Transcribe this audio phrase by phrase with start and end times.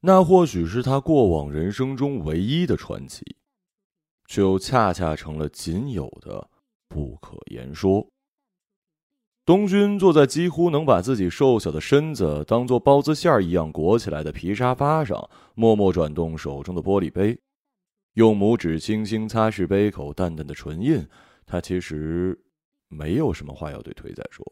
[0.00, 3.36] 那或许是他过往人生中唯一的传奇，
[4.26, 6.48] 却又恰恰成了仅有的
[6.88, 8.06] 不可言说。
[9.44, 17.38] 东君坐在几乎能把自己瘦小的身子当做包子馅儿一样裹起来的皮沙发上，默默转动手中的玻璃杯，
[18.12, 21.04] 用拇指轻轻擦拭杯口淡淡的唇印。
[21.46, 22.38] 他其实
[22.88, 24.44] 没有什么话要对推仔说。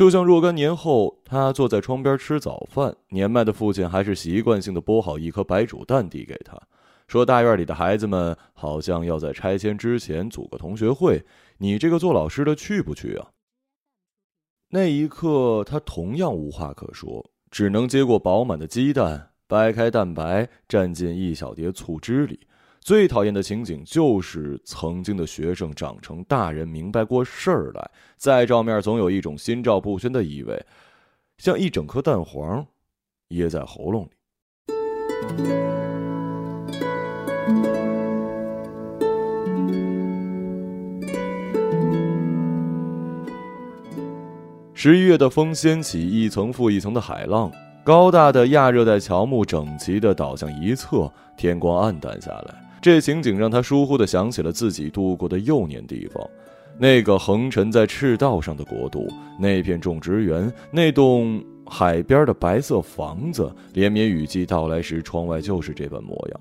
[0.00, 6.58] 就像若干年后，他坐在窗边吃早饭，年迈的父亲还是习惯性的剥好一颗白煮蛋递给他，
[7.06, 11.22] 说：“大院里的孩子们好像要在拆迁之前组个同学会。”
[11.60, 13.28] 你这个做老师的去不去啊？
[14.70, 22.40] 那一刻，他同样无话可说，只能接过饱满的鸡蛋，掰开蛋白，蘸进一小碟醋汁里。
[22.80, 30.64] 最讨厌的情景就是曾经的学生长成大人，明白过事儿来，再照面总有一种心照不宣的意味，
[31.36, 32.66] 像一整颗蛋黄
[33.28, 34.10] 噎在喉咙里。
[44.72, 47.52] 十一月的风掀起一层复一层的海浪，
[47.84, 52.69] 高大的亚热带乔木整齐地倒向一侧，天光暗淡下来。
[52.82, 56.26] 这情景让他疏忽地想起了自己度过的幼年地方，
[56.78, 59.06] 那个横陈在赤道上的国度，
[59.38, 66.40] 那片种植园，那栋海边的白色房子，连绵雨季到来时，窗外就是这般模样。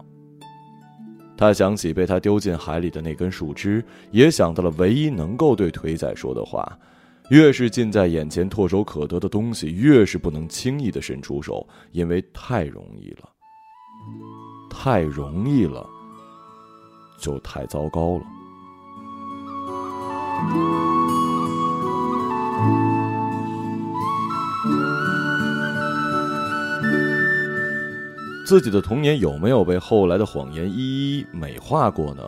[1.38, 6.78] 他想起被他丢进海里的那根树枝，也想到了唯一能够对腿仔说的话。
[7.30, 13.30] 越是近在眼前、唾手可得的东西，越是不能轻易的伸出手，因为太容易了，
[14.70, 15.88] 太容易了，
[17.20, 18.24] 就太糟糕了。
[28.46, 32.24] 自己的童年有没有被后来的谎言一一美化过呢？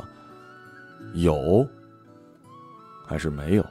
[1.15, 1.67] 有，
[3.07, 3.65] 还是没有？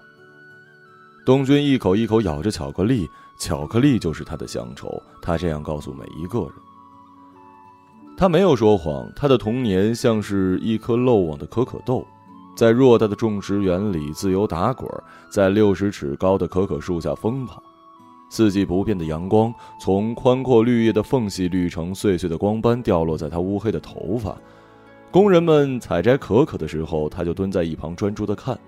[1.24, 3.08] 东君一口一口咬着巧克力，
[3.38, 5.00] 巧克力就是他的乡愁。
[5.22, 6.69] 他这样告诉每一个人。
[8.20, 12.06] 他没有说谎，他的童年像是一颗漏网的可可豆，
[12.54, 14.86] 在偌大的种植园里自由打滚，
[15.30, 17.62] 在六十尺高的可可树下疯跑。
[18.28, 19.50] 四季不变的阳光
[19.80, 24.36] 从宽阔绿叶的缝隙绿成碎碎的光斑，掉落在他乌黑的头发。
[25.10, 28.60] 工人们采摘可可的时候，他就蹲在一旁专注的看。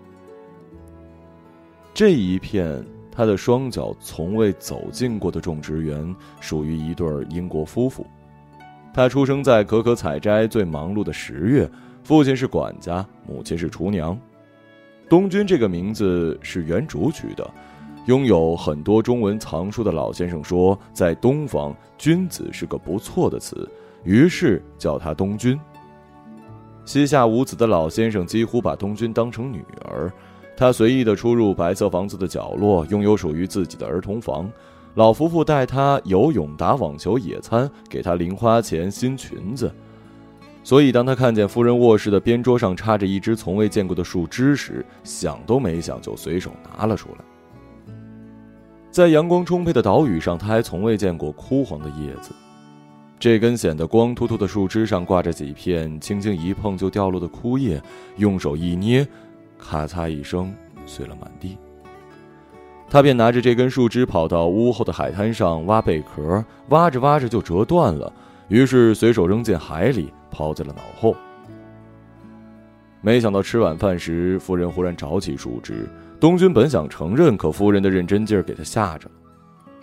[1.92, 2.82] 这一片
[3.14, 8.06] 他的双脚从未走进过的种植园，属于一对英国夫妇。
[8.94, 11.68] 他出生在可可采摘最忙碌的十月，
[12.04, 14.18] 父亲是管家，母亲是厨娘。
[15.08, 17.50] 东君这个名字是原主取的，
[18.06, 23.66] 拥有很多中文藏书的老先生说，在东方“君子”是个不错的词，
[24.04, 25.58] 于是叫他东君。
[26.84, 30.12] 膝下无子的老先生几乎把东君当成女儿。
[30.54, 34.50] 他随意的出入白色房子的角落，拥有属于自己的儿童房。
[34.94, 39.72] 老夫妇带他游泳、打网球、野餐，给他零花钱、新裙子。
[40.62, 47.94] 所以，当他看见夫人卧室的边桌上插着一只从未见过的树枝时，想都没想就随手拿了出来。
[48.90, 52.30] 在阳光充沛的岛屿上，他还从未见过枯黄的叶子。
[53.18, 57.82] 这根显得光秃秃的树枝上挂着几片轻轻一碰就掉落的枯叶，
[58.18, 59.06] 用手一捏。
[59.58, 60.54] 咔嚓一声，
[60.84, 61.56] 碎了满地。
[62.92, 68.12] 他便拿着这根树枝跑到屋后的海滩上挖贝壳，挖着挖着就折断了，
[68.48, 71.16] 于是随手扔进海里，抛在了脑后。
[73.00, 75.88] 没想到吃晚饭时，夫人忽然找起树枝。
[76.20, 79.14] 东君本想承认，可夫人的认真劲儿给他吓着了。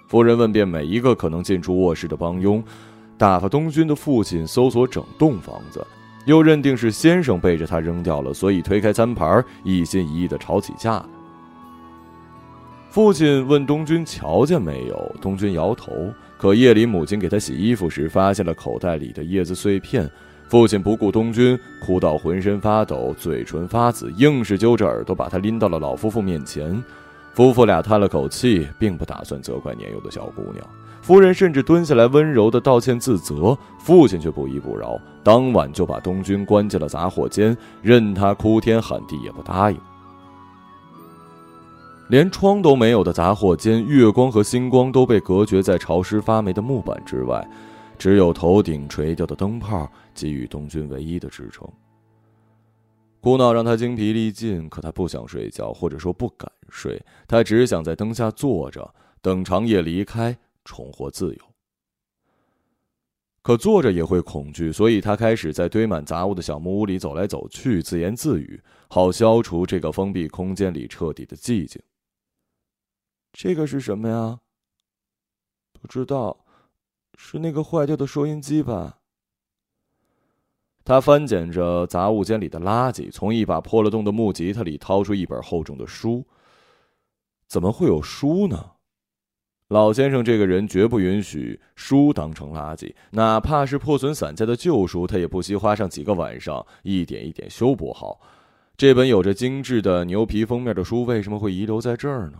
[0.07, 2.63] 夫人问遍每一个可能进出卧室的帮佣，
[3.17, 5.83] 打发东君的父亲搜索整栋房子。
[6.25, 11.03] 又认定是先生背着他扔掉了，所以推开餐盘，一心一意的吵起架。
[12.89, 16.11] 父亲问东君瞧见没有，东君摇头。
[16.39, 20.09] 可夜里母亲给他洗衣服时，发现了口袋里的叶子碎片。
[20.47, 26.83] 父亲不顾东君哭到浑身发抖，嘴唇发紫，硬是揪着耳朵把他拎到了老夫妇面前。
[27.33, 30.65] 夫妇俩叹了口气，并不打算责怪年幼的小姑娘。
[31.01, 39.79] 夫人甚至蹲下来温柔的道歉自责，父亲却不依不饶，当晚就把东君关进了杂货间，任他哭天喊地也不答应。
[42.09, 47.47] 连窗都没有的杂货间，月光和星光都被隔绝在潮湿发霉的木板之外，
[47.99, 51.67] 只有头顶垂掉的灯泡给予东君唯一的支撑。
[53.21, 60.35] 哭闹让他精疲力尽，可他不想睡觉，或者说不敢睡，他只想在灯下坐着，等长夜离开。
[60.65, 61.39] 重获自由。
[63.41, 71.81] 可坐着也会恐惧，所以他开始在堆满杂物的小木屋里走来走去，自言自语，好消除这个封闭空间里彻底的寂静。
[73.31, 74.39] 这个是什么呀？
[75.73, 76.45] 不知道，
[77.17, 78.97] 是那个坏掉的收音机吧？
[80.83, 86.25] 他翻捡着杂物间里的垃圾，从一把破了洞的木吉他里掏出一本厚重的书。
[87.47, 88.71] 怎么会有书呢？
[89.67, 98.19] 老先生这个人绝不允许书当成垃圾，哪怕是破损散架的旧书，他也不惜花上几个晚上一点一点修补好。
[98.75, 102.39] 这本有着精致的牛皮封面的书为什么会遗留在这儿呢？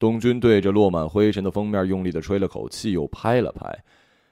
[0.00, 3.84] 东君对着落满灰尘的封面用力的吹了口气，又拍了拍。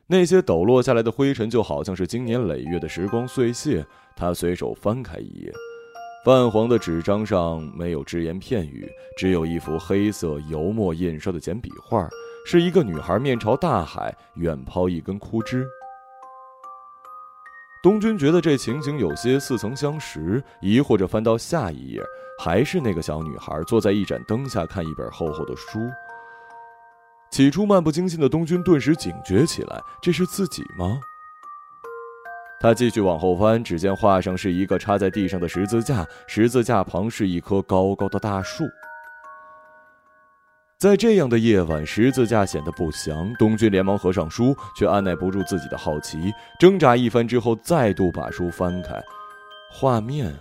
[0.07, 3.87] 那些抖落下来的灰尘就好像是经年累月的时光碎屑。
[4.17, 5.53] 他随手翻开一页，
[6.25, 8.89] 泛黄的纸张上没有只言片语，
[9.19, 12.09] 只有一幅黑色油墨印刷的简笔画，
[12.47, 15.67] 是一个女孩面朝大海，远抛一根枯枝。
[17.83, 22.03] 东君觉得这情景有些似曾相识，疑惑着翻到下一页，
[22.39, 25.81] 还是那个小女孩坐在一盏灯下看一本厚厚的书。
[27.31, 30.99] 起初漫不经心的东君顿时警觉起来，这是自己吗？
[32.61, 38.65] 他继续往后翻，只见画上是一个插在地上的十字架，十字架旁是一棵高高的大树。
[40.79, 43.33] 在这样的夜晚，十字架显得不祥。
[43.39, 49.01] 东君连忙合上书，却按耐不住自己的好奇，挣扎一番之后，再度把书翻开，
[49.71, 50.33] 画面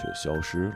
[0.00, 0.74] 却消失了。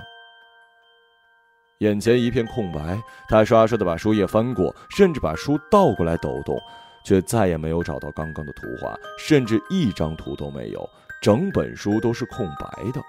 [1.78, 2.98] 眼前一片空白，
[3.28, 6.58] 他刷刷的把书页翻过，甚至把书倒过来抖动，
[7.04, 10.90] 却再也没有找到刚刚的图画，甚至一张图都没有，
[11.22, 13.00] 整本书都是空白的。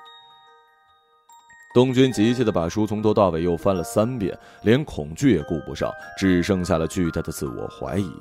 [1.73, 8.11] 东君急切的把书从头到尾又翻了三遍，连恐惧也顾不上，只剩下了巨大的自我怀疑：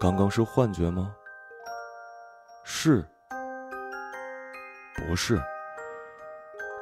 [0.00, 1.14] 刚刚是幻觉吗？
[2.64, 3.04] 是，
[4.96, 5.40] 不是？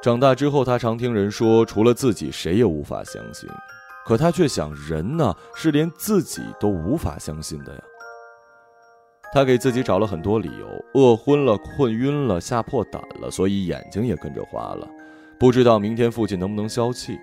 [0.01, 3.47] 长大之后，他常听人说，除了自己，谁也无法相信。
[4.03, 7.81] 可他却想，人呢，是连自己都无法相信的呀。
[9.31, 14.87] 他给自己找了很多理由：饿昏了、困晕了、吓破胆了，所以眼睛也跟着花了。
[15.39, 17.19] 不知道明天父亲能不能消气。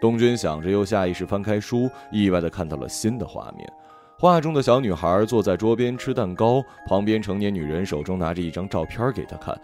[0.00, 3.70] 东君想着，又下意识翻开书，意外的看到了新的画面：
[4.18, 9.54] 画中的小女孩坐在桌边吃蛋糕，旁边成年女人手中拿着一张照片给她看。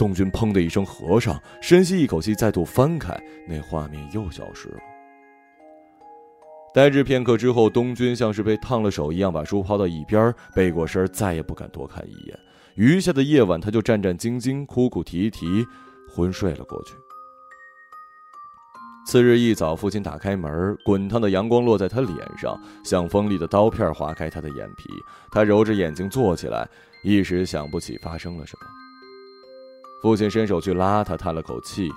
[0.00, 3.14] 东君砰的一声合上，深吸一口气，再度翻开，
[3.46, 4.78] 那画面又消失了。
[6.72, 12.38] 呆滞片刻之后，东君像是被烫了手一样，把书抛到一边，背过身，再也不敢多看一眼。
[12.76, 15.66] 余下的夜晚，他就战战兢兢、哭哭啼啼，
[16.08, 16.94] 昏睡了过去。
[19.06, 24.88] 次日一早，父亲打开门，滚烫的阳光落在他脸上，像锋利的刀片划开他的眼皮。
[25.30, 26.66] 他揉着眼睛坐起来，
[27.04, 28.79] 一时想不起发生了什么。
[30.02, 31.90] 父亲伸手去拉他，叹了口气：“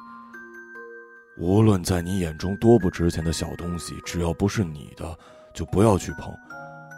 [1.40, 5.18] 无论在你眼中多不值钱的小东西，只要不是你的，
[5.54, 6.34] 就不要去碰。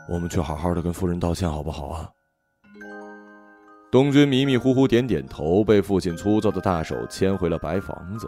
[0.09, 2.09] 我们去好好的跟夫人道歉，好不好啊？”
[3.91, 8.27] 东君迷迷糊糊点点头，被父亲粗糙的大手牵回了白房子。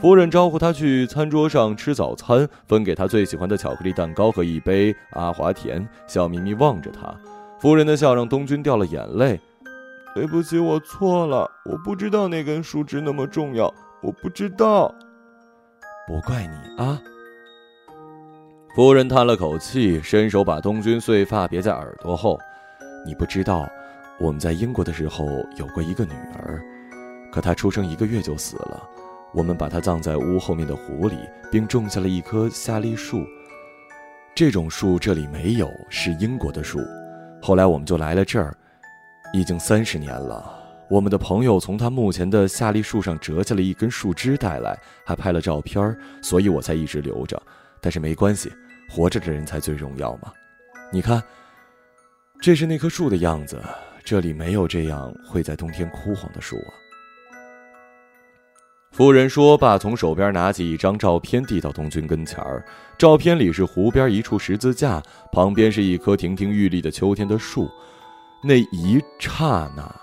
[0.00, 7.14] 夫人招呼他去餐桌上吃早餐，分给他最喜欢的巧克力蛋糕和一杯阿华田，笑眯眯望着他。
[7.60, 9.40] 夫人的笑让东君掉了眼泪。
[10.16, 13.70] 对不起，我错了，我不知道那根树枝那么重要，
[14.02, 14.90] 我不知道。
[16.08, 16.98] 不怪你啊。
[18.74, 22.38] 夫人叹了口气，伸手把东君碎发别在耳朵后。
[23.04, 23.68] 你不知道，
[24.18, 25.26] 我们在英国的时候
[25.58, 26.62] 有过一个女儿，
[27.30, 28.82] 可她出生一个月就死了。
[29.34, 31.18] 我们把她葬在屋后面的湖里，
[31.52, 33.22] 并种下了一棵夏利树。
[34.34, 36.80] 这种树这里没有，是英国的树。
[37.42, 38.56] 后来我们就来了这儿。
[39.32, 40.52] 已经三十年了，
[40.88, 47.40] 我们的朋友从他墓前的夏利树上折下了一根树枝带来，还拍了照片，所以我才一直留着。
[47.80, 48.50] 但是没关系，
[48.88, 50.32] 活着的人才最重要嘛。
[50.92, 51.22] 你看，
[52.40, 53.60] 这是那棵树的样子，
[54.04, 56.72] 这里没有这样会在冬天枯黄的树啊。
[58.92, 62.64] 夫人说罢，从手边拿起一张照片，递到东君跟前儿。
[62.96, 67.70] 照片里是湖边一处十字架，旁边是一棵亭亭玉立的秋天的树。
[68.42, 70.00] 那一刹那，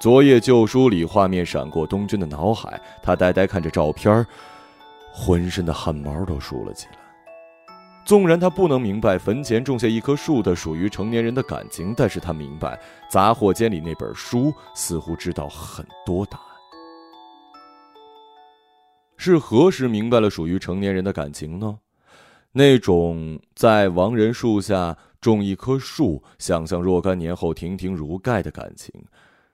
[0.00, 4.24] 昨夜旧书里画面闪过东君的脑海，他呆呆看着照片，
[5.12, 6.98] 浑身的汗毛都竖了起来。
[8.06, 12.78] 纵然他不能明白坟前种下一棵树的属于成年人的感情，但是他明白
[13.10, 16.44] 杂货间里那本书似乎知道很多答案。
[19.16, 21.78] 是何时明白了属于成年人的感情呢？
[22.52, 24.96] 那种在亡人树下。
[25.24, 28.92] 种一棵树，想象若干年后亭亭如盖的感情，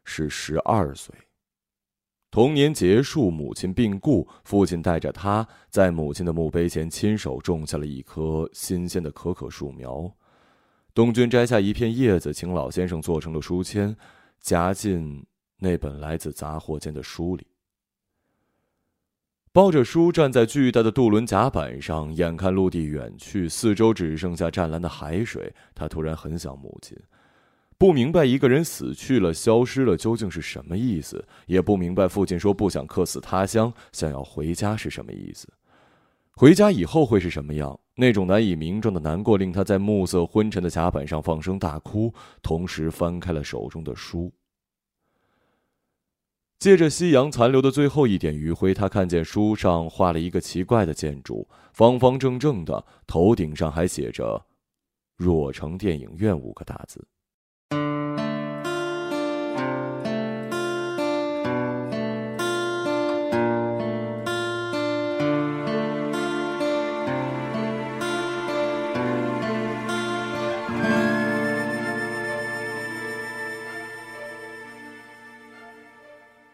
[0.03, 1.15] 是十二岁。
[2.29, 10.13] 童年结束，母亲病故，父亲带着他在母亲的墓碑前亲手种下了一棵新鲜的可可树苗。
[10.93, 13.97] 东君摘下一片叶子，请老先生做成了书签，
[14.41, 15.25] 夹进
[15.61, 17.47] 那本来自杂货间的书里。
[19.53, 26.97] 抱着书站在巨大的渡轮甲板上，眼看陆地远去，四周只剩下湛蓝的海水，他突然很想母亲，
[27.77, 35.49] 不明白一个人死去了、消失了究竟是什么意思，也不明白父亲说不想客死他乡、想要回家是什么意思。
[36.37, 37.77] 回家以后会是什么样？
[37.97, 44.33] 那种难以名状的难过，令他在暮色昏沉的甲板上放声大哭，同时翻开了手中的书。
[46.61, 54.45] 借着夕阳残留的最后一点余晖，他看见书上画了一个奇怪的建筑，方方正正的，头顶上还写着
[55.17, 57.09] “若城电影院”五个大字。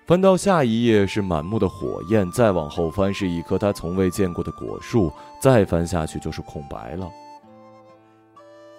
[0.07, 7.11] 翻到下一页是满目的火焰，再往后翻是一棵他从未见过的果树，再翻下去就是空白了。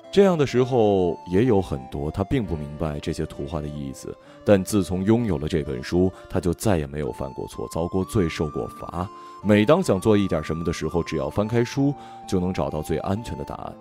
[0.10, 4.16] 这样的时候也有很多，他并不明白这些图画的意思。
[4.46, 9.06] 但自从拥有了这本书，他就再也没有犯过错、遭过罪、受过罚。
[9.44, 11.94] 每当想做一点什么的时候，只要翻开书，
[12.26, 13.74] 就能找到最安全的答案。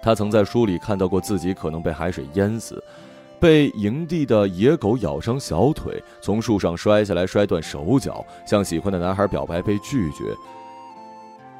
[0.00, 2.80] 他曾在书里看到过自己可能被海水淹死。
[3.40, 10.36] 被营地的野狗咬伤小腿，从树上摔下来摔断手脚，向喜欢的男孩表白被拒绝。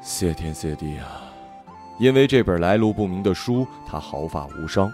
[0.01, 1.23] 谢天谢地啊！
[1.99, 4.91] 因为这本来路不明的书，他毫发无伤。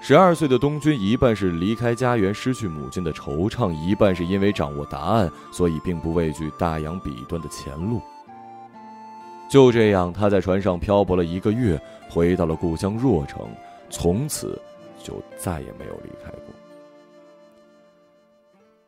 [0.00, 8.00] 十二岁的东君，一半是离开家园失去母亲的惆怅，一半是因为掌握答案，所以并不畏惧大洋彼端的前路。
[9.50, 13.46] 就这样，他在船上漂泊了一个月，回到了故乡若城，
[13.90, 14.58] 从此。
[15.08, 16.54] 就再也没有离开过。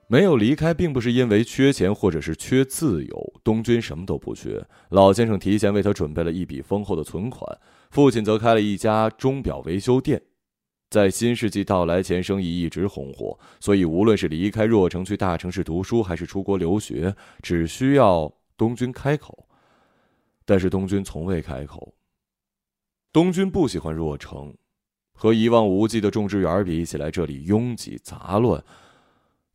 [0.07, 3.33] 没有离开，并不是因为缺钱或者是缺自由。
[3.43, 7.59] 东军什么都不缺，老先生提前为他准备了一笔丰厚的存款，
[7.91, 10.21] 父亲则开了一家钟表维修店。
[10.91, 19.47] 在新世纪到来前，生意一直红火，所以无论是离开若城去大城市读书，还是出国留学，只需要东军开口。
[20.45, 21.95] 但是东军从未开口。
[23.13, 24.53] 东军不喜欢若城。
[25.21, 28.65] 和一望无际的种植园比起来，这里拥挤杂乱，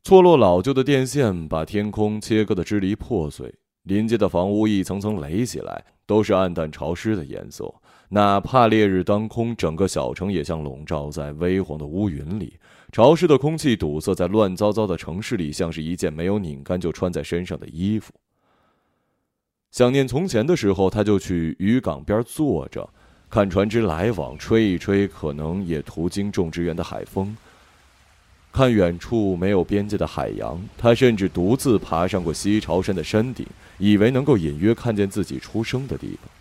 [0.03, 7.73] 错落老旧的电线把天空切割的支离破碎，临街的房屋一层层垒起来，都是暗淡潮湿的颜色。
[8.09, 12.59] 哪怕烈日当空，整个小城也像笼罩在微黄的乌云里。
[12.91, 18.13] 潮湿的空气堵塞在乱糟糟的城市里，像是一件没有拧干就穿在身上的衣服。
[19.71, 22.87] 想念从前的时候，他就去渔港边坐着。
[23.35, 27.35] 看船只来往，吹一吹可能也途经种植园的海风。
[28.53, 33.45] 看远处没有边界的海洋，他甚至独自爬上过西朝山的山顶，
[33.77, 36.31] 以为能够隐约看见自己出生的地方。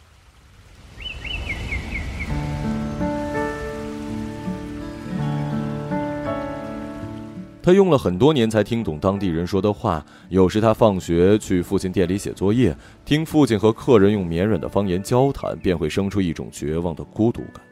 [7.65, 10.05] 他用了很多年才听懂当地人说的话。
[10.29, 17.63] 有时他放学去父亲店里写作业，听父亲和客人用绵软的方言交谈，便会生出一种绝望的孤独感。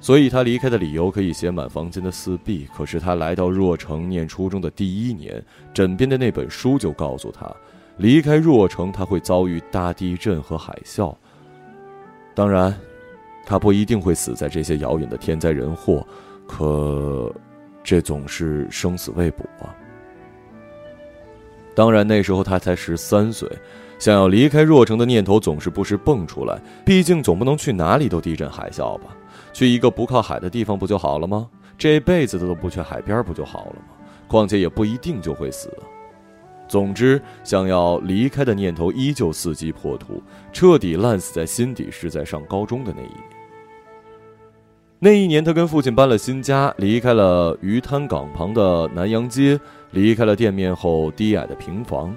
[0.00, 2.66] 所以他离开的理由可以写满房间的四壁。
[2.74, 7.54] 可是他来到若城念初中的第一年，枕边的那本书就告诉他，
[7.98, 11.14] 离开若城他会遭遇大地震和海啸。
[12.34, 12.74] 当然，
[13.44, 16.02] 他不一定会死在这些遥远的天灾人祸，
[16.46, 17.30] 可。
[17.82, 19.74] 这总是生死未卜啊！
[21.74, 23.48] 当然，那时候他才十三岁，
[23.98, 26.60] 想要离开若城的念头总是不时蹦出来。
[26.84, 29.16] 毕竟，总不能去哪里都地震海啸吧？
[29.52, 31.48] 去一个不靠海的地方不就好了吗？
[31.78, 33.96] 这辈子都不去海边不就好了吗？
[34.28, 35.72] 况且也不一定就会死！
[36.68, 40.22] 总之，想要离开的念头依旧伺机破土，
[40.52, 43.39] 彻底烂死在心底，是在上高中的那一年。
[45.02, 49.58] 那一年，他跟父亲搬了新家，离开了鱼滩港旁的南洋街，
[49.92, 52.14] 离开了店面后低矮的平房，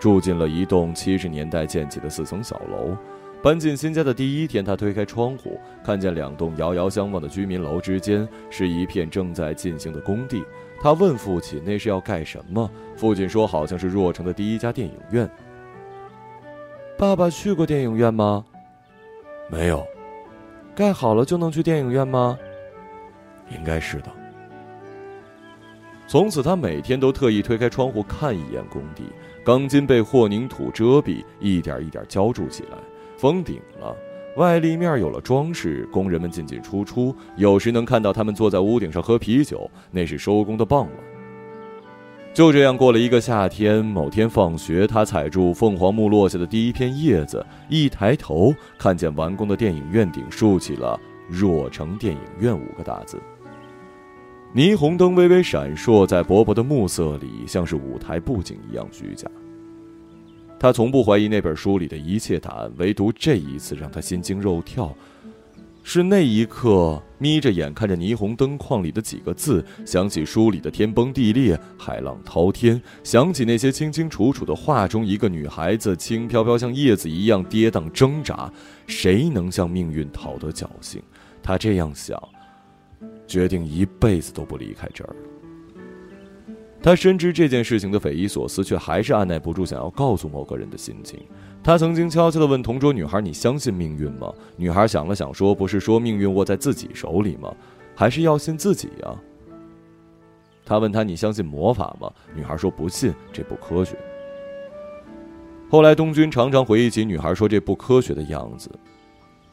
[0.00, 2.96] 住进了一栋七十年代建起的四层小楼。
[3.40, 10.42] 搬进新家的第一天，他推开窗户，看见两栋遥遥相望的居民楼之间是一片正在进行的工地。
[10.82, 15.30] 他问父亲：“那是要盖什么？”父亲说：“好像是若城的第一家电影院。”
[16.98, 18.44] 爸爸去过电影院吗？
[19.48, 19.86] 没有。
[20.74, 22.38] 盖好了就能去电影院吗？
[23.50, 24.10] 应该是的。
[26.06, 29.04] 从此，他每天都特意推开窗户看一眼工地，
[29.44, 32.78] 钢筋被混凝土遮蔽，一点一点浇筑起来，
[33.16, 33.96] 封顶了，
[34.36, 41.13] 外立面有了装饰，工人们进进出出，有时能看到他们坐在屋顶上喝啤酒，那是收工的傍晚。
[42.34, 50.98] 就这样过了一个夏天，某天放学，他踩住凤凰木落下的第一片叶子，一抬头看见完工的电影院顶竖起了
[51.30, 53.22] “若城电影院”五个大字。
[54.52, 59.30] 霓虹灯微微闪烁在薄薄的暮色里，像是舞台布景一样虚假。
[60.58, 64.92] 他从不怀疑那本书里的一切答案，唯独这一次让他心惊肉跳。
[65.86, 78.50] 是那一刻，眯着眼看着霓虹灯框里的几个字，想起书里的天崩地裂、海浪滔天，想起那些清清楚楚的画中一个女孩子轻飘飘像叶子一样跌宕挣扎。
[78.86, 81.02] 谁能向命运讨得侥幸？
[81.42, 82.20] 他这样想，
[83.26, 85.14] 决定一辈子都不离开这儿。
[86.82, 91.20] 他深知这件事情的匪夷所思，却还是按耐不住想要告诉某个人的心情。
[91.64, 97.50] 他曾经悄悄地问同桌女孩：“你相信命运吗？”女孩想了想说：“不是说命运握在自己手里吗？
[97.94, 99.16] 还是要信自己呀。”
[100.66, 103.96] 他问他：“你相信魔法吗？”女孩说：“不信，这不科学。”
[105.70, 108.70] 后来东君常常回忆起女孩说这不科学的样子，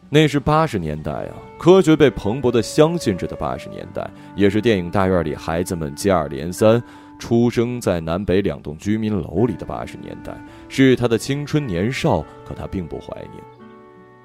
[0.10, 6.84] 那是八十年代啊，科学被蓬勃的相信着的八十年代，也是电影大院里孩子们接二连三。
[7.22, 10.36] 出生在南北两栋居民楼里的八十年代，
[10.68, 13.44] 是他的青春年少，可他并不怀念。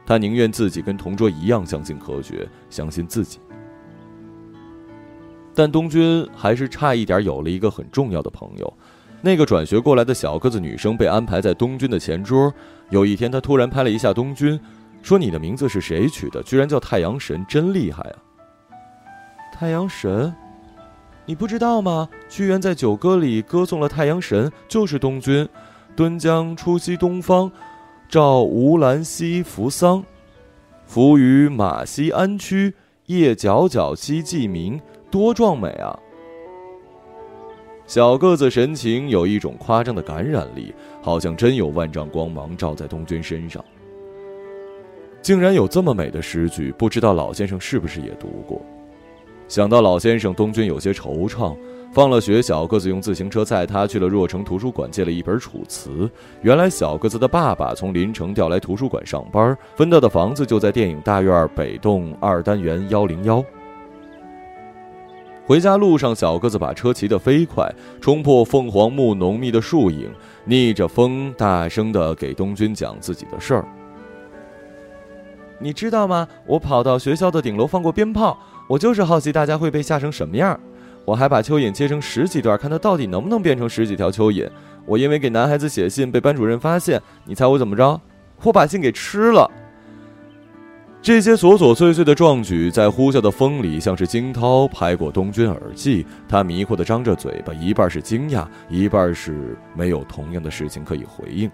[0.06, 3.38] 他宁愿自己跟同桌一样相信科学，相信自己。
[5.54, 8.72] 但东君还是差一点有了一个很重要的朋友，
[9.20, 12.50] 那个转学过来的小个子女生被安排在东君的前桌。
[12.88, 14.58] 有一天，他突然拍了一下东君，
[15.02, 16.42] 说：“你的名字是谁取的？
[16.42, 18.16] 居然叫太阳神，真厉害啊！”
[19.52, 20.34] 太阳神。
[21.28, 22.08] 你不知道吗？
[22.28, 25.46] 屈原在《九歌》里歌颂了太阳神，就是东君。
[25.96, 27.50] 敦将出西东方，
[28.08, 30.04] 照吴兰西扶桑。
[30.86, 32.72] 浮于马溪安区，
[33.06, 35.98] 夜皎皎兮既明，多壮美啊！
[37.86, 43.64] 小个子神情有一种夸张的感染力，好像真有万丈光芒照在东君身上。
[45.22, 48.60] 竟然有这么美的诗句，不知道老先生是不是也读过？
[49.48, 51.56] 想到老先生，东君有些惆怅。
[51.92, 55.90] 放了学，小个子用自行车载他去了若城图书馆，借了一本《楚辞》。
[56.42, 63.42] 原来小个子的爸爸从临城调来图书馆上班，分到的房子就在电影大院北栋二单元幺零幺。
[65.46, 70.10] 回家路上，小个子把车骑得飞快，冲破凤凰木浓密的树影，
[70.44, 73.64] 逆着风，大声地给东君讲自己的事儿。
[75.58, 76.28] 你知道吗？
[76.44, 78.36] 我跑到学校的顶楼放过鞭炮。
[78.68, 80.58] 我就是好奇大家会被吓成什么样，
[81.04, 84.48] 我还把蚯蚓切成十几段，看它到底能不能变成十几条蚯蚓。
[84.86, 88.00] 我因为给男孩子写信被班主任发现，你猜我怎么着？
[88.42, 89.50] 我把信给吃了。
[91.00, 96.04] 这些琐琐碎碎的壮举，在呼啸的风里，像是惊涛拍过东君耳际。
[96.28, 101.48] 他迷惑地张着嘴巴，一半是惊讶，一半是没有同样的事情可以回应。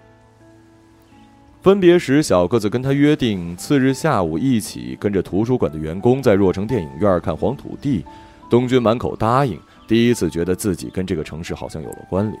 [1.63, 8.01] 分别时，小个子跟他约定，次日下午一起跟着图书馆的员工在若城电影院看《黄土地》。
[8.49, 12.37] 东君满口答应，第一次觉得自己跟这个城市好像有了关联。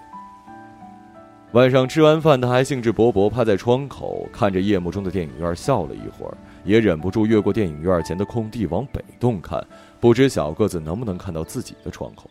[1.53, 9.65] 晚上吃完饭，他还兴致勃勃趴在窗口，看着夜幕中的电影院笑了一会儿，也忍不住越过电影院前的空地往北洞看，
[10.01, 12.29] 不知小个子能不能看到自己的窗口。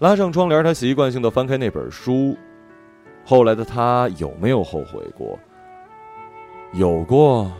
[0.00, 2.36] 拉上窗帘，他习惯性的翻开那本书。
[3.28, 5.36] 后来的他有没有后悔过？
[6.72, 7.50] 有过，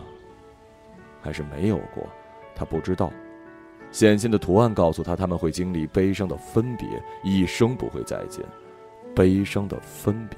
[1.21, 2.07] 还是没有过？
[2.55, 3.11] 他不知道。
[3.91, 6.87] 显现的图案告诉他，他们会经历悲伤的分别，
[7.21, 8.45] 一生不会再见。
[9.13, 10.37] 悲伤的分别，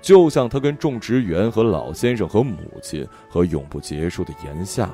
[0.00, 4.88] 就像他跟种植园和老先生和母亲和永不结束的炎夏。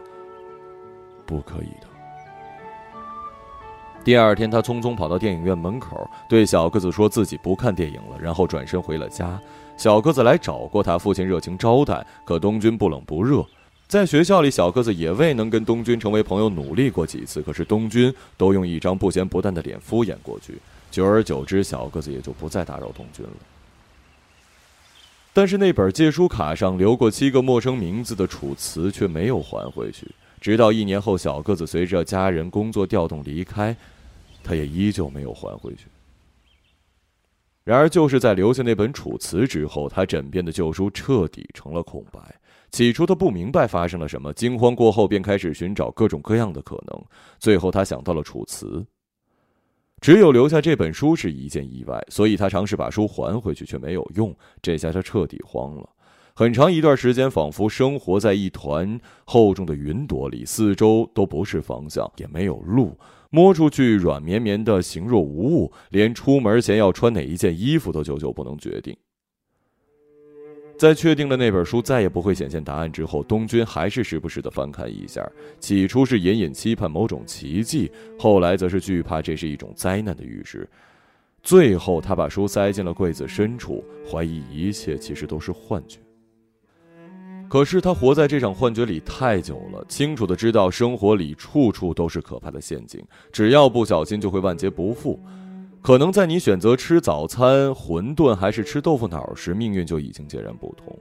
[1.27, 1.87] 不可以的。
[4.03, 9.39] 第二天，他匆匆跑到电影院门口，对小个子说自己不看电影了，然后转身回了家。
[9.77, 13.45] 小个子来找过他，父亲热情招待，可东君不冷不热。
[13.87, 20.59] 在学校里，小个子也未能跟东君成为朋友，努力过几次，可是东君都用一张不咸不淡的脸敷衍过去。
[20.91, 23.33] 久而久之，小个子也就不再打扰东君了。
[25.33, 30.09] 但是那本借书卡上留过七个陌生名字的《楚辞》却没有还回去，
[30.41, 33.77] 直到一年后，小个子随着家人工作调动离开，
[34.43, 35.87] 他也依旧没有还回去。
[37.65, 42.21] 然而，就是在留下那本《楚辞》之后，他枕边的旧书彻底成了空白。
[42.71, 47.05] 起初他不明白发生了什么，惊慌过后便开始寻找各种各样的可能。
[47.39, 48.67] 最后他想到了《楚辞》，
[50.01, 54.37] 只有留下这本书是一件意外，所以他尝试把书还回去，却没有用。
[54.61, 55.89] 这下他彻底慌了。
[56.37, 62.99] 很长一段时间，仿佛生活在一团厚重的云朵里，四周都不是方向，也没有路，
[63.35, 68.97] 摸出去软绵绵的，形若无物，连出门前要穿哪一件衣服都久久不能决定。
[70.79, 75.29] 在确定了那本书再也不会显现答案之后，东君还是时不时的翻看一下。
[75.59, 80.69] 起初是隐隐期盼某种奇迹，后来则是惧怕这是一种灾难的预示。
[81.43, 85.99] 最后，他把书塞进了柜子深处，怀疑一切其实都是幻觉。
[87.55, 95.21] 可是他活在这场幻觉里太久了，清楚的知道生活里处处都是可怕的陷阱，只要不小心就会万劫不复。
[95.81, 100.99] 可能在你选择吃早餐馄饨还是吃豆腐脑时，命运就已经截然不同。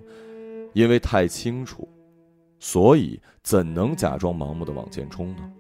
[0.73, 1.89] 因为太清楚，
[2.59, 5.51] 所以怎能假装盲目的往前冲呢？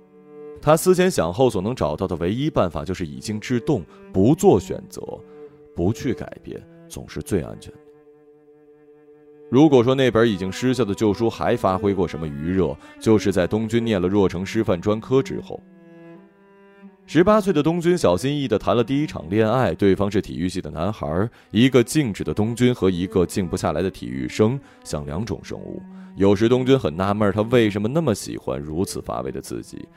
[0.61, 3.81] 他思前想后，所能找到的唯一办法就是以静制动，
[4.13, 5.01] 不做选择，
[5.75, 7.79] 不去改变，总是最安全的。
[9.53, 15.61] 如果说那本已经失效的旧书还发挥过什么余热，就是在东君念了若城师范专科之后。
[17.05, 21.29] 十八岁的东君小心翼翼地谈了第一场恋爱，对方是体育系的男孩。
[21.51, 25.79] 一个静止的东君和一个静不下来的体育生，像两种生物。
[26.15, 29.87] 有时东君很纳闷，他为什么那么喜欢如此乏味的自己，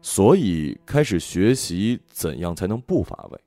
[0.00, 3.38] 所以开始学习怎样才能不乏味。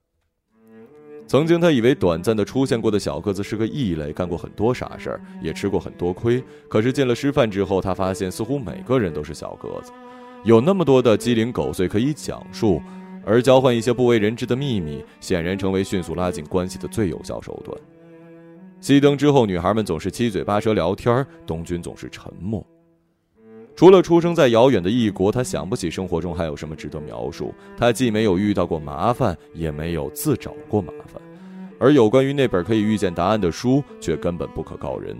[1.27, 6.43] 曾经他以为短暂的出现过的小个子是个异类，干过很多傻事儿，也吃过很多亏。
[6.69, 9.91] 可是进了师范之后，他发现似乎每个人都是小个子。
[10.43, 12.79] 有那么多的鸡零狗碎可以讲述，
[13.25, 17.75] 而交换一些不为人知的秘密，显然成为迅速拉近关系的最有效手段。
[18.79, 22.63] 熄灯之后，女孩们总是七嘴八舌聊天，东君总是沉默。
[23.75, 27.53] 除了出生在遥远的异国，他想不起生活中还有什么值得描述。
[27.77, 31.21] 他既没有遇到过麻烦，也没有自找过麻烦，
[31.77, 35.15] 而有关于那本可以预见答案的书，却根本不可告人。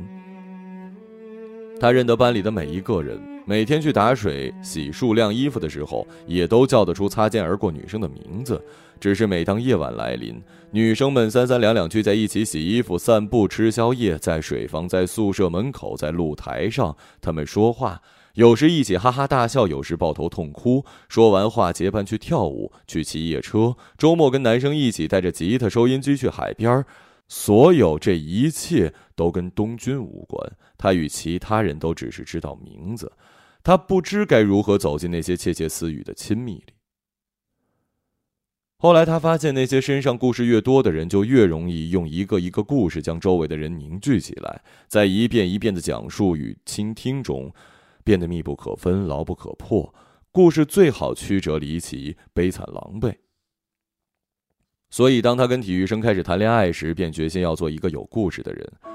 [1.80, 3.20] 他认得班里的每一个人。
[3.48, 8.60] 每天去打水、洗漱、晾衣服的时候，也都叫得出擦肩而过女生的名字。
[9.00, 10.42] 只是每当夜晚来临，
[10.72, 18.02] 女生们三三两两聚在一起洗衣服、散步、吃宵夜，在水房、在宿舍门口、在露台上，他们说话，
[18.36, 20.86] 有时一起哈哈大笑，有时抱头痛哭。
[21.10, 26.86] 说完话，结伴去跳舞、去骑夜车，周末跟男生一起带着吉他、收音机去海边。
[27.28, 33.12] 所有这一切都跟东君无关，他与其他人都只是知道名字。
[33.64, 36.66] 他不知该如何走进那些窃窃私语的亲密里。
[38.78, 47.52] 后来他发现，那些身上故事越多的人，就越容易用一个一个故事将周围的人凝聚起来，在一遍一遍的讲述与倾听中，
[48.06, 49.94] 变得密不可分、牢不可破。
[50.32, 53.16] 故事最好曲折离奇、悲惨狼狈。
[54.90, 58.95] 所以，当他跟体育生开始谈恋爱时，便决心要做一个有故事的人。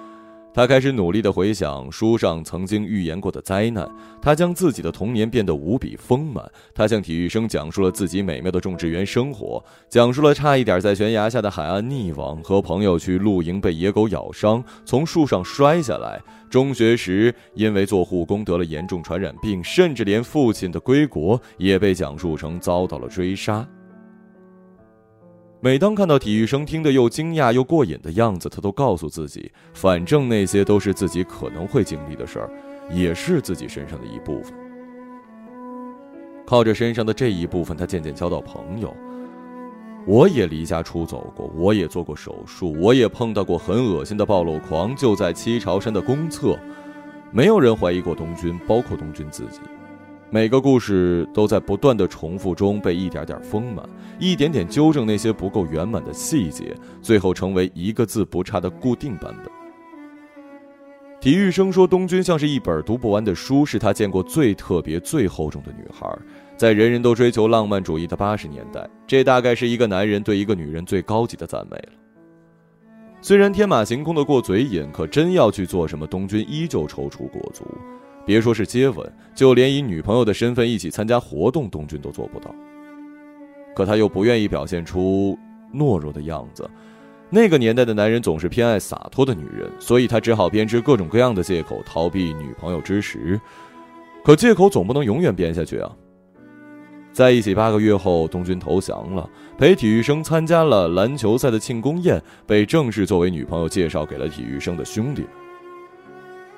[0.53, 3.89] 他开始努力地回想书上曾经预言过的灾难，
[4.21, 6.45] 他将自己的童年变得无比丰满。
[6.75, 16.21] 他向体育生讲述了自己美妙的种植园生活，讲述了差一点在悬崖下的海岸溺亡，和朋友去露营被野狗咬伤，从树上摔下来。
[16.51, 23.65] 中学时因为做护工得了严重传染病，甚至连父亲的归国也被讲述成遭到了追杀。
[25.63, 32.51] 每当看到体育生听得又惊讶又过瘾的样子，他都告诉自己，反正那些都是自己可能会经历的事儿，
[32.91, 34.55] 也是自己身上的一部分。
[36.47, 38.97] 靠着身上的这一部分，他渐渐交到朋友。
[40.07, 46.59] 我也离家出走过，我也做过手术，我也碰到过很恶心的暴露狂，就在七朝山的公厕。
[47.31, 49.61] 没有人怀疑过东君，包括东君自己。
[50.33, 53.85] 每个故事都在不断的重复中被一点点丰满，
[54.21, 59.51] 一点点纠正那些不够圆满的细节，最后成为一个字不差的固定版本。
[61.21, 66.09] 体育生说：“东君像是一本读不完的书，是他见过最特别、最厚重的女孩。
[66.57, 71.93] 在人人都追求浪漫主义的八十年代，这大概是一个男人对一个女人最高级的赞美了。
[73.21, 77.65] 虽然天马行空的过嘴瘾，可真要去做什么，东君依旧踌躇过足。”
[78.25, 82.55] 别说是接吻，就连以女朋友的身份一起参加活动，东君都做不到。
[83.75, 85.39] 可他又不愿意表现出
[85.75, 86.69] 懦弱的样子。
[87.31, 93.41] 那个年代的男人总是偏爱洒脱的女人，所以他只好编织各种各样的借口逃避女朋友之时。
[94.25, 95.91] 可借口总不能永远编下去啊！
[97.13, 105.25] 在一起八个月后，东君投降了，陪体育生参加了篮球赛的庆功宴，被正式作为女朋友介绍给了体育生的兄弟。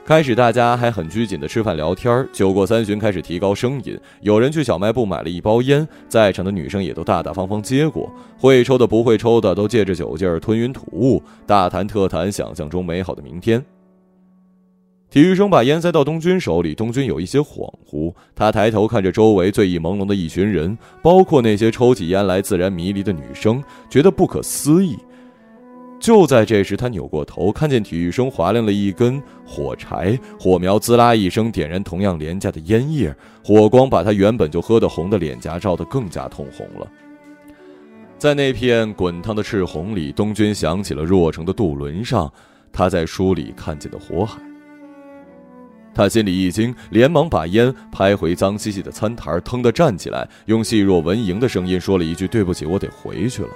[0.05, 13.65] 开始大家还很拘谨的吃饭聊天酒过三巡开始提高声音，有人去小卖部买了一包烟，在场的女生也都大大方方接过，会抽的不会抽的都借着酒劲儿吞云吐雾，大谈特谈想象中美好的明天。
[15.09, 24.97] 体育生把烟塞到东军手里，东军有一些恍惚，他抬头看着周围醉意朦胧的一群人，包括那些抽起烟来自然迷离的女生，觉得不可思议。
[26.03, 36.91] 就在这时，他扭过头，看见体育生划亮了一根火柴，火苗滋啦一声点燃同样廉价的烟叶，火光把他原本就喝得红的脸颊照得更加通红了。
[38.19, 42.29] 在那片滚烫的赤红里，东军想起了若城的渡轮上
[42.73, 44.43] 他在书里看见的火海。
[45.95, 53.49] 他心里一惊，连忙把烟拍回脏兮兮的餐台，腾地站起来，用细若蚊蝇的声音说了一句：“对不起，我得回去了。”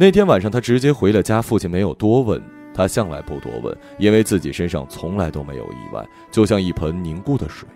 [0.00, 1.42] 那天晚上，他直接回了家。
[1.42, 7.68] 父亲没有多问，他向来不多问，因为自己身上从来都没有意外，就像一盆凝固的水。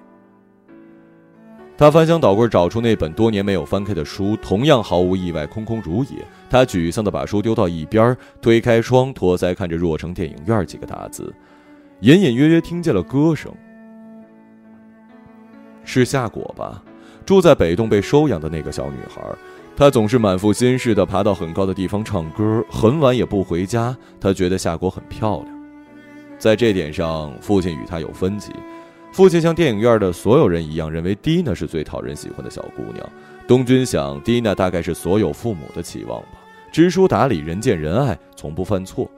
[1.76, 6.26] 他翻箱倒柜找出那本多年没有翻开的书，同样毫无意外，空空如也。
[6.48, 11.30] 他沮丧地把书丢到一边，推开窗，托腮看着“若城电影院”几个大字，
[12.00, 13.52] 隐隐约约听见了歌声，
[15.84, 16.82] 是夏果吧？
[17.26, 19.22] 住在北栋被收养的那个小女孩。
[19.76, 23.96] 他总是满腹心事地爬到很高的地方唱歌，很晚也不回家。
[24.20, 25.48] 他觉得夏果很漂亮，
[26.38, 28.52] 在这点上，父亲与他有分歧。
[29.12, 33.04] 父亲像电影院的所有人一样，认为蒂娜是最讨人喜欢的小姑娘。
[33.46, 36.38] 东君想，蒂娜大概是所有父母的期望吧，
[36.72, 39.10] 知书达理，人见人爱，从不犯错。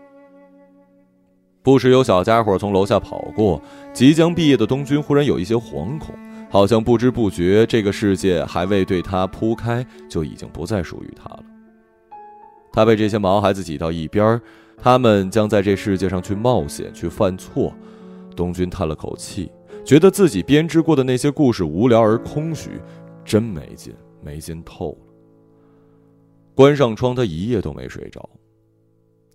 [1.62, 3.60] 不时有小家伙从楼下跑过。
[3.92, 6.14] 即将毕业的东君忽然有一些惶恐。
[6.48, 11.44] 好像不知不觉，这个世界还未对他铺开，就已经不再属于他了。
[12.72, 14.40] 他被这些毛孩子挤到一边
[14.76, 17.74] 他们将在这世界上去冒险，去犯错。
[18.36, 19.50] 东君叹了口气，
[19.84, 22.70] 觉得自己编织过的那些故事无聊而空虚，
[23.24, 24.98] 真没劲，没劲透了。
[26.54, 28.28] 关上窗，他一夜都没睡着。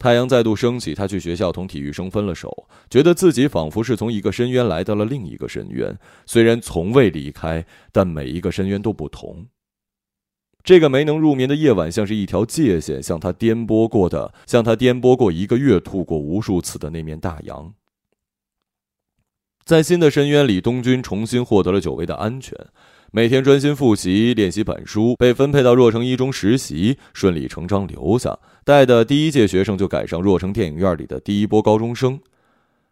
[0.01, 5.95] 太阳再度升起，他去学校同体育生分了手，觉得自己仿佛是从一个深渊来到了另一个深渊。
[6.25, 9.45] 虽然从未离开，但每一个深渊都不同。
[10.63, 17.71] 这个没能入眠的夜晚，像是一条界限，像他颠簸过的，像他颠簸过一个月、吐过无数次的那面大洋。
[19.63, 22.57] 在新的深渊里，东军重新获得了久违的安全。
[23.13, 28.39] 每天专心复习练习板书，被分配到若城一中实习，顺理成章留下。
[28.63, 32.17] 带的第一届学生就赶上若城电影院里的第一波高中生。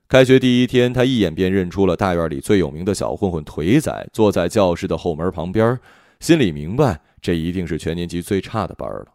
[0.10, 5.79] 开学第一天，他一眼便认出了大院里最有名的小混混腿仔，坐在教室的后门旁边，
[6.19, 9.05] 心里明白这一定是全年级最差的班了。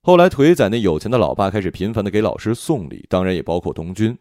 [0.00, 4.16] 后来，腿仔那有钱的老爸开始频繁的给老师送礼，当然也包括东军。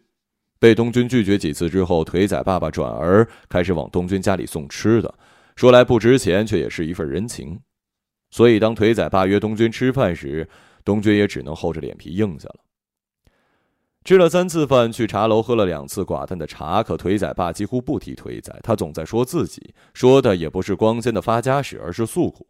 [0.60, 5.16] 被东军拒绝几次之后，腿仔爸爸转而开始往东军家里送吃的。
[5.58, 7.60] 说来不值钱，却也是一份人情，
[8.30, 10.48] 所以当腿仔爸约东军吃饭时，
[10.86, 12.60] 东军也只能厚着脸皮应下了。
[14.06, 22.46] 吃了三次饭，去茶楼喝了两次寡淡的茶，可腿仔爸几乎不提腿仔，他总在说自己，说的也不是光鲜的发家史，而是诉苦。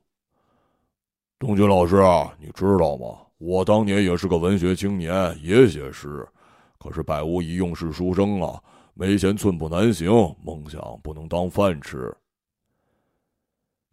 [1.39, 3.20] 东军老师啊，你知道吗？
[3.38, 6.28] 我当年也是个文学青年，也写诗，
[6.78, 8.62] 可是百无一用是书生啊，
[8.93, 10.12] 没钱寸步难行，
[10.43, 12.13] 梦想不能当饭吃。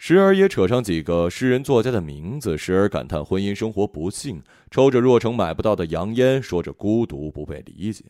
[0.06, 8.04] 时而也扯上几个诗人作家的名字，时而感叹婚姻生活不幸，抽着若成买不到的洋烟，说着孤独不被理解。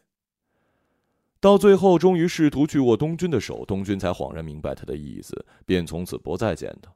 [1.39, 6.93] 到最后，终于试图去握东君的手，东君才恍然明白他的意思，便从此不再见他。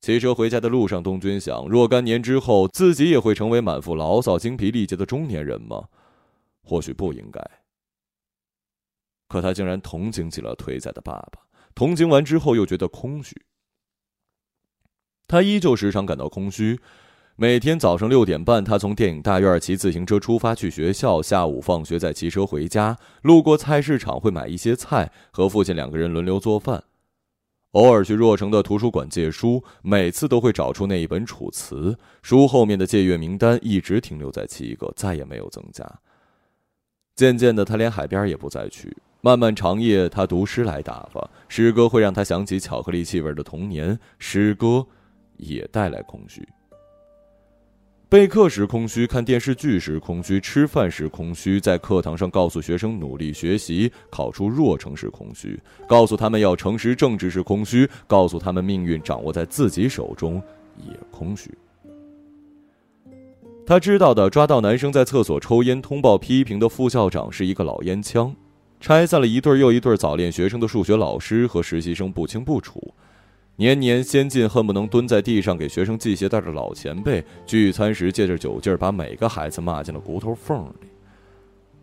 [0.00, 5.86] 骑车回家的路上，东君想：若干年之后，自己也会成为满腹牢骚、精疲力竭的中年人吗？
[6.62, 7.38] 或许不应该。
[9.28, 11.42] 可他竟然同情起了腿仔的爸爸，
[11.74, 13.38] 同情完之后，又觉得空虚。
[15.28, 16.80] 他依旧时常感到空虚。
[17.36, 22.96] 每天早上六点半，他从电影大院骑自行车出发去学校，下午放学再骑车回家。
[23.22, 26.82] 路过菜市场会买一些菜，和父亲两个人轮流做饭。
[27.72, 31.92] 偶尔去若城的图书馆借书，每次都会找出那一本《楚辞》。
[32.22, 35.86] 书后面的借阅名单一直停留在七个，再也没有增加。
[37.14, 38.96] 渐渐的，他连海边也不再去。
[39.20, 41.30] 漫漫长夜，他读诗来打发。
[41.48, 44.00] 诗歌会让他想起巧克力气味的童年。
[44.18, 44.84] 诗歌。
[45.38, 46.46] 也带来空虚。
[48.10, 60.42] 备课时空虚，看电视剧时空虚，吃饭时空虚，在课堂上告诉学生努力学习，考出弱城时空虚，告诉他们要诚实正直时空虚，告诉他们命运掌握在自己手中
[60.78, 61.50] 也空虚。
[63.66, 68.34] 他知道的抓到男生在厕所抽烟通报批评的副校长是一个老烟枪，
[68.80, 72.94] 拆散了一对又一对早恋学生的数学老师和实习生不清不楚，
[73.60, 80.86] 年年先进恨不能蹲在地上给学生系鞋带的老前辈，聚餐时借着酒劲儿把每个孩子骂进了骨头缝里。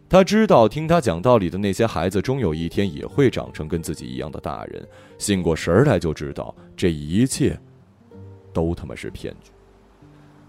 [0.07, 7.59] 他知道听他讲道理的那些孩子终有一天也会长成跟自己一样的大人，醒过神来就知道这一切，
[8.53, 9.51] 都他妈是骗局。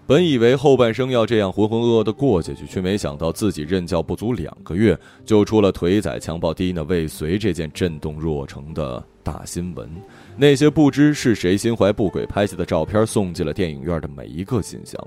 [0.06, 9.90] 本以为后半生要这样浑浑噩噩的过下去，却没想到自己任教不足两个月，就出了腿仔强暴蒂娜未遂这件震动若城的大新闻。
[10.36, 15.04] 那些不知是谁心怀不轨拍下的照片，送进了电影院的每一个信箱。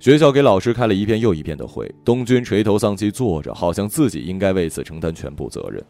[0.00, 5.84] 学校给老师开了一遍又一遍的会，东军垂头丧气坐着，好像自己应该为此承担全部责任。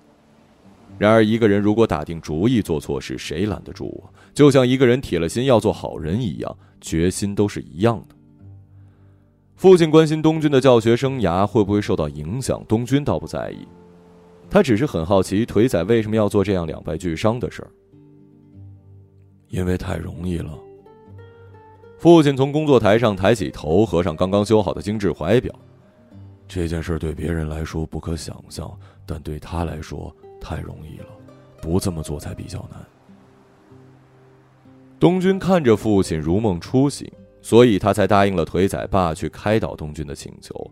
[1.03, 4.15] 然而，一个人如果打定主意做错事，谁拦得住我？
[4.33, 6.57] 就像一个人铁了心要做好人一样。
[6.81, 8.15] 决心都是一样的。
[9.57, 13.67] 父亲关心东军的教学生涯会不会受到影响，东军倒不在意，
[14.49, 17.71] 他只是很好奇腿仔为什么要做这样两败俱伤的事儿。
[19.49, 20.57] 因为太容易了。
[21.99, 25.53] 父亲从工作台上抬起头，合上刚刚修好的精致怀表。
[26.47, 28.73] 这件事对别人来说不可想象，
[29.05, 31.07] 但对他来说太容易了，
[31.61, 32.85] 不这么做才比较难。
[34.99, 40.71] 东军看着父亲如梦初醒，所以他才答应了腿仔爸去开导东军的请求。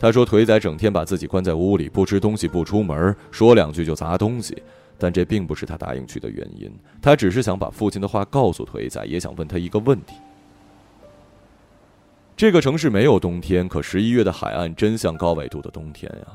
[0.00, 4.60] 他说：“腿仔整天把自己关在屋里，不吃东西，不出门，说两句就砸东西。”
[4.98, 6.70] 但这并不是他答应去的原因。
[7.00, 10.14] 他只是想把父亲的话告诉腿仔，也想问他一个问题：
[12.36, 16.26] 这个城市没有冬天，可十一月的海岸真像高纬度的冬天呀。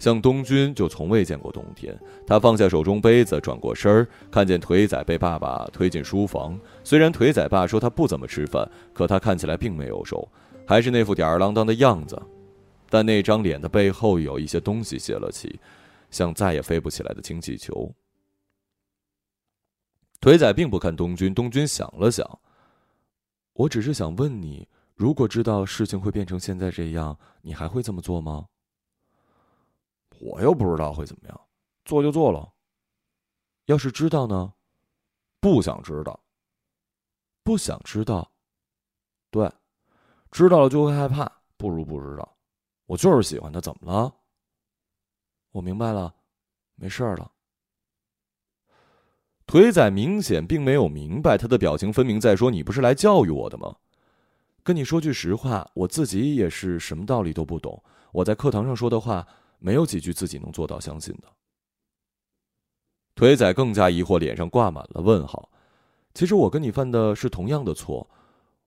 [0.00, 1.96] 像东军就从未见过冬天。
[2.26, 6.58] 他放下手中杯子，转过身儿，看见腿仔被爸爸推进书房。
[6.82, 10.26] 虽然腿仔爸说他不怎么吃饭，可他看起来并没有瘦，
[10.66, 12.20] 还是那副吊儿郎当的样子。
[12.88, 15.60] 但那张脸的背后有一些东西泄了气，
[16.10, 17.94] 像再也飞不起来的氢气球。
[20.20, 22.26] 腿仔并不看东军，东军想了想
[23.54, 28.46] ：“我只是想问你，如果知道事情会变成现在这样，你还会这么做吗？”
[30.20, 31.40] 我又不知道会怎么样，
[31.84, 32.52] 做就做了。
[33.64, 34.52] 要是知道呢？
[35.40, 36.20] 不想知道。
[37.42, 38.30] 不想知道。
[39.30, 39.50] 对，
[40.30, 42.36] 知道了就会害怕，不如不知道。
[42.84, 44.14] 我就是喜欢他，怎么了？
[45.52, 46.14] 我明白了，
[46.74, 47.32] 没事了。
[49.46, 53.74] 腿仔明显并没有明白，他的表情分明在说：“你不是来教育我的吗？”
[54.62, 57.82] 跟你说句实话，我自己也是什么道理都不懂。
[58.12, 59.26] 我在课堂上说的话。
[59.60, 61.28] 没有几句自己能做到相信的。
[63.14, 65.50] 腿仔更加疑惑，脸上挂满了问号。
[66.14, 68.08] 其实我跟你犯的是同样的错。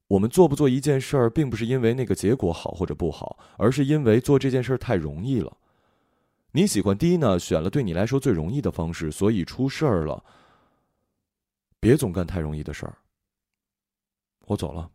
[0.08, 5.58] 我们做不做一件事儿，并不是因为那个结果好或者不好，而是因为做这件事儿太容易了。
[6.52, 10.24] 你喜欢蒂娜，选了对你来说最容易的方式，所以出事儿了。
[11.80, 12.96] 别总干太容易的事儿。
[14.46, 14.92] 我走了。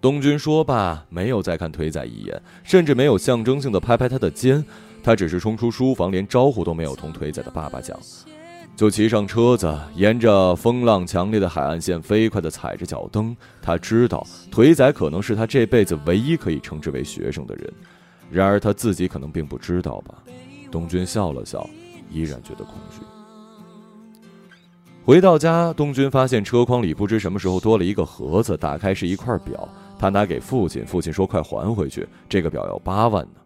[0.00, 4.64] 东军说罢，没有再看腿仔一眼，甚至没有象征性的拍拍他的肩，
[5.02, 7.98] 他只是冲出书房，连招呼都没有同腿仔的爸爸讲，
[8.74, 13.36] 就骑上车子，沿着风浪强烈的海岸线飞快地踩着脚蹬。
[13.60, 17.70] 他知道腿仔可能是他这辈子唯一可以称之为学生的人，
[18.30, 20.14] 然而他自己可能并不知道吧。
[20.70, 21.68] 东军笑了笑，
[22.10, 23.04] 依然觉得恐惧。
[25.04, 29.68] 回到家，东军发现车筐里不知什么时候多了一个盒子，打开是一块表。
[30.00, 33.40] 他拿给父亲，父亲说：“快还回去，这个表要八万呢。”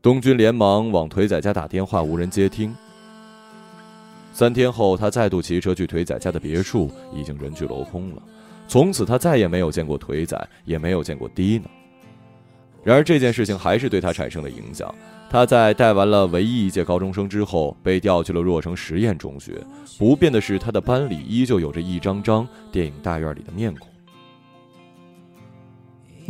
[0.00, 2.74] 东军连忙往腿仔家打电话，无人接听。
[4.32, 8.22] 三天后，他再度骑车去腿仔家的别墅，已经人去楼空了。
[8.66, 11.70] 从此，他再也没有见过腿仔，也没有见过蒂娜。
[12.82, 14.92] 然而，这件事情还是对他产生了影响。
[15.28, 19.62] 他在带完了唯一一届高中生之后，被调去了若城实验中学。
[19.98, 23.91] 不变的是，他的班里依旧有着一张张电影大院里的面孔。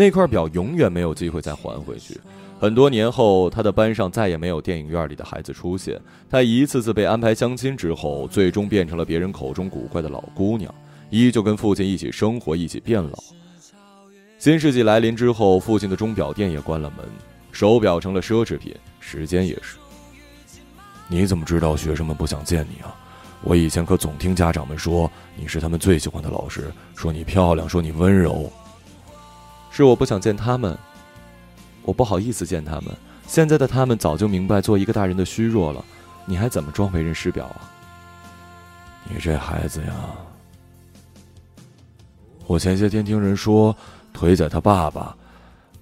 [0.03, 2.20] 那块表永远没有机会再还回去。
[2.59, 5.96] 很多年后，他的班上再也没有电影院里的孩子出现。
[6.28, 10.74] 他一次次被安排相亲之后，最终变成了别人口中古怪的老姑娘，
[11.09, 13.16] 依旧跟父亲一起生活，一起变老。
[14.40, 17.07] 新世纪来临之后，父亲的钟表店也关了门，
[17.53, 19.76] 手表成了奢侈品，时间也是。
[21.07, 22.92] 你怎么知道学生们不想见你啊？
[23.44, 28.53] 我以前可总听家长们说你是他们最喜欢的老师，说你漂亮，说你温柔。
[29.73, 30.79] 是我不想见他们，
[31.83, 32.95] 我不好意思见他们，
[33.27, 35.83] 现在的他们早就明白做一个大人的虚弱了，
[36.27, 37.73] 你还怎么装为人师表啊？
[39.09, 39.95] 你这孩子呀！
[42.47, 43.75] 我前些天听人说，
[44.12, 45.16] 腿仔他爸爸，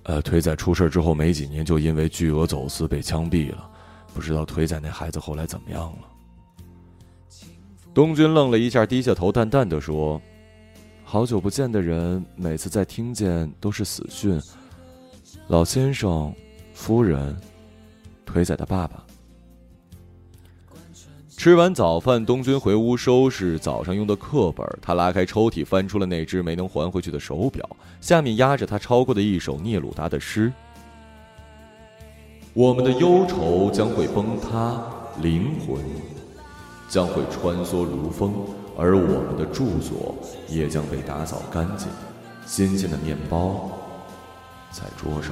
[0.04, 3.68] 呃，腿仔出事之后没几年就因为巨额走私被枪毙了，
[4.14, 5.98] 不知道腿仔那孩子后来怎么样了。
[7.92, 10.22] 东君愣了一下，低下头，淡淡的说
[11.12, 14.40] ：“好久不见的人，每次再听见都是死讯。
[15.48, 16.32] 老先生，
[16.72, 17.36] 夫人，
[18.24, 19.04] 腿仔的爸爸。”
[21.36, 24.64] 吃完早饭，东君回屋收拾早上用的课本。
[24.80, 27.68] 他拉开抽屉，翻出了那只没能还回去的手表，
[28.00, 30.52] 下面压着他抄过的一首聂鲁达的诗
[32.54, 34.80] ：“我们的忧愁将会崩塌，
[35.20, 35.84] 灵魂。”
[36.88, 38.32] 将会穿梭如风，
[38.80, 40.16] 而我们的住所
[40.48, 41.86] 也将被打扫干净。
[42.46, 43.70] 新鲜的面包
[44.72, 45.30] 在桌上。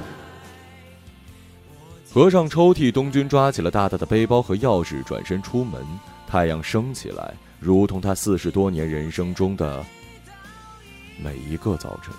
[2.13, 5.83] 合上抽屉，东君抓起了大大的背包和钥匙，转身出门。
[6.27, 9.83] 太阳升起来，如同他四十多年人生中的
[11.17, 12.13] 每一个早晨。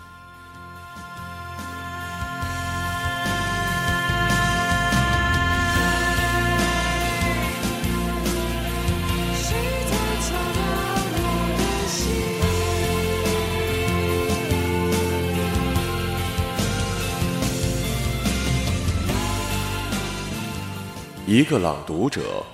[21.33, 22.45] 一个朗读者，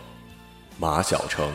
[0.78, 1.50] 马晓成。